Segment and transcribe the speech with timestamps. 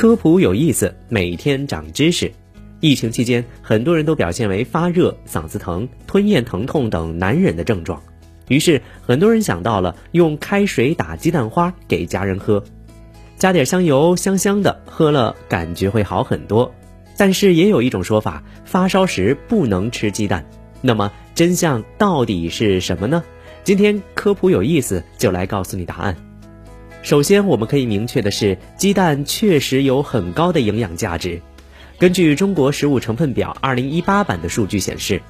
[0.00, 2.32] 科普有意思，每天长知识。
[2.80, 8.02] 疫情期间，很多人都表现为发热、嗓子疼、吞咽疼痛等难忍的症状，
[8.48, 12.64] 于是很多人想到了用开水打鸡蛋花给家人喝，
[13.36, 16.74] 加点香油，香香的，喝了感觉会好很多。
[17.18, 20.46] 但是也有一种说法，发烧时不能吃鸡蛋。
[20.80, 23.22] 那么真相到底是什么呢？
[23.64, 26.16] 今天科普有意思，就来告诉你答案。
[27.02, 31.40] 首先，我们可以明确的是，鸡蛋确实有很高的营养价值。
[31.98, 35.22] 根据中国食物成分表二零一八版的数据显示，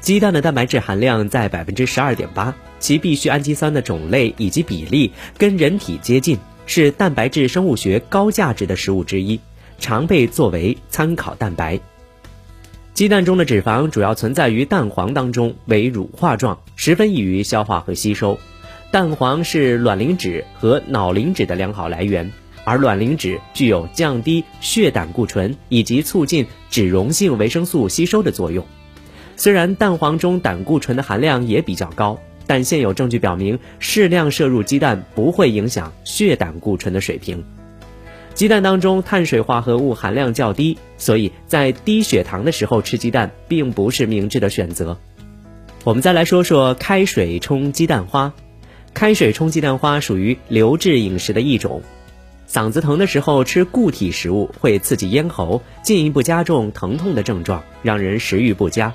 [0.00, 9.40] 鸡蛋的蛋白质含量在百分之十二点八，其必需氨基酸的种类以及比例跟人体接近，是蛋白质生物学高价值的食物之一。
[9.80, 11.80] 常被作为参考蛋白。
[12.94, 18.38] 鸡蛋中的脂肪主要存在于蛋黄当中，为乳化状，十分易于消化和吸收。
[18.94, 22.30] 蛋黄是卵磷脂和脑磷脂的良好来源，
[22.62, 28.64] 而卵磷脂具有降低血胆固醇以及促进脂溶性维生素吸收的作用。
[29.34, 37.42] 虽然蛋黄中胆固醇的含量也比较高，但现有证据表明，适量摄入鸡蛋不会影响血胆固醇的水平。
[38.32, 44.96] 鸡蛋当中碳水化合物含量较低，所以在低血糖的时候吃鸡蛋并不是明智的选择。
[45.82, 48.32] 我们再来说说开水冲鸡蛋花。
[48.94, 51.82] 开水冲鸡蛋花属于流质饮食的一种。
[52.48, 58.94] 嗓子疼的时候吃固体食物会刺激咽喉，进一步加重疼痛的症状，让人食欲不佳。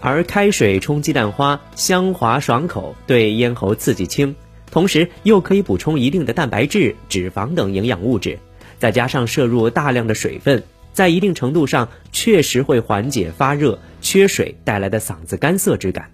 [0.00, 4.36] 而开水冲鸡蛋花香滑爽口，对咽喉刺激轻，
[4.70, 8.38] 同时又可以补充一定的蛋白质、脂肪等营养物质。
[8.78, 16.10] 再加上摄入大量的水分，在一定程度上确实会缓解发热、缺水带来的嗓子干涩之感。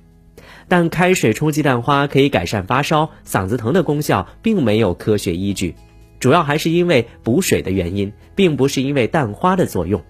[0.70, 5.74] 但开水冲鸡蛋花可以改善发烧、嗓子疼的功效，并没有科学依据，
[6.20, 10.00] 主要还是因为补水的原因，并不是因为蛋花的作用。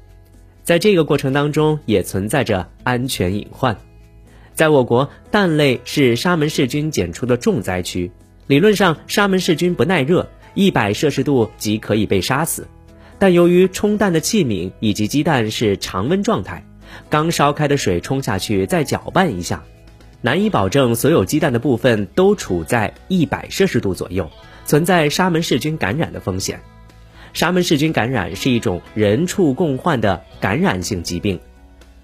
[0.62, 3.74] 在这个过程当中，也存在着安全隐患。
[4.52, 8.12] 在我国，蛋类是沙门氏菌检出的重灾区，
[8.46, 10.28] 理论上沙门氏菌不耐热。
[10.52, 12.68] 一百摄氏度即可以被杀死，
[13.18, 16.66] 但由于冲蛋的器皿以及鸡蛋是常温状态，
[17.08, 19.64] 刚烧开的水冲下去再搅拌一下，
[20.22, 24.30] 难以保证所有鸡蛋的部分都处在一百摄氏度左右，
[24.66, 26.60] 存在沙门氏菌感染的风险。
[27.32, 31.40] 沙门氏菌感染是一种人畜共患的感染性疾病，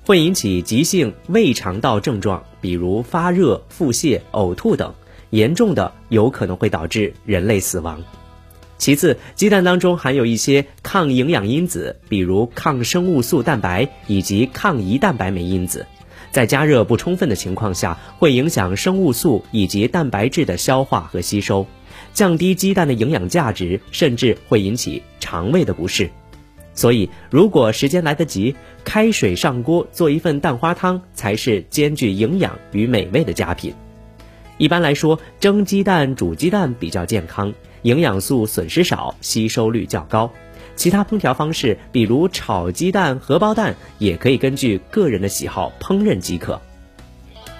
[0.04, 4.94] 会引起急性胃肠道症状，比如发热、腹泻、呕吐等，
[5.30, 8.02] 严重的有可能会导致人类死亡。
[8.78, 15.86] 其次，鸡蛋当中含有一些抗营养因子，比如抗生物素蛋白以及抗胰蛋白酶因子，
[16.36, 21.66] 在加热不充分的情况下，会影响生物素以及蛋白质的消化和吸收，
[22.12, 26.10] 降低鸡蛋的营养价值，甚至会引起肠胃的不适。
[26.74, 28.54] 所以，如果时间来得及，
[28.84, 33.72] 开水上锅做一份蛋花汤，才是兼具营养与美味的佳品。
[34.58, 37.54] 一般来说，蒸鸡蛋、煮鸡蛋比较健康。
[37.80, 40.30] 营养素损失少，吸收率较高。
[40.76, 46.60] 其他烹调方式，比如炒鸡蛋、荷包蛋，也可以根据个人的喜好烹饪即可。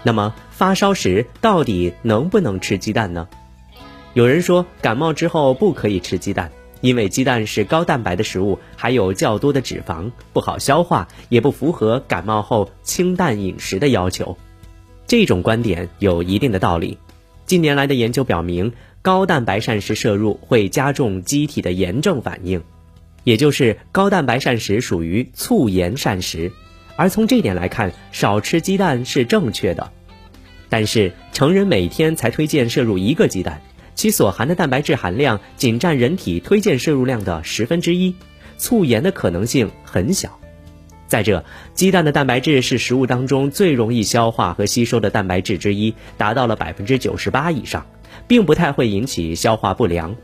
[0.02, 3.26] 那么发烧时到底能不能吃鸡蛋呢？
[4.12, 14.36] 有人说感冒之后不可以吃鸡蛋，因为鸡蛋是高蛋白的食物，还有较多的脂肪，不好消化，也不符合感冒后清淡饮食的要求。
[15.06, 16.98] 这种观点有一定的道理。
[17.46, 18.72] 近年来的研究表明。
[19.02, 22.64] 高蛋白膳食摄入会加重机体的炎症反应，
[23.26, 26.52] 也就是高蛋白膳食属于促盐膳食，
[26.94, 29.90] 而从这点来看，少吃鸡蛋是正确的。
[30.68, 33.60] 但是成人每天才推荐摄入一个鸡蛋，
[33.96, 38.14] 其所含的蛋白质含量仅占人体推荐摄入量的十分之一，
[38.58, 40.38] 促盐的可能性很小。
[41.08, 41.44] 再者，
[41.74, 47.84] 鸡蛋的蛋白质是食物当中最容易消化和吸收的蛋白质之一，达到了百分之九十八以上。
[48.28, 50.16] 并不太会引起消化不良，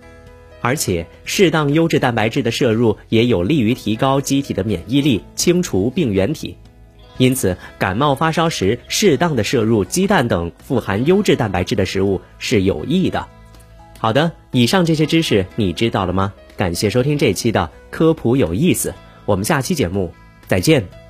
[0.62, 6.56] 而且适当优质蛋白质的摄入也有利于提高机体的免疫力，清除病原体。
[7.18, 13.28] 因此，感冒发烧时适当的摄入鸡蛋等富含优质蛋白质的食物是有益的。
[13.98, 16.32] 好的，以上这些知识你知道了吗？
[16.56, 18.94] 感谢收听这期的科普有意思，
[19.26, 20.12] 我们下期节目
[20.46, 21.01] 再见。